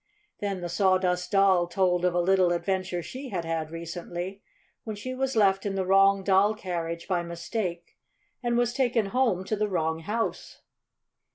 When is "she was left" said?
4.95-5.63